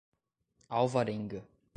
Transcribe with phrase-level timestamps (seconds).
[0.79, 1.45] Alvarenga